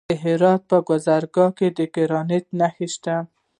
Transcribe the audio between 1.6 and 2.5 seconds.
د ګرانیټ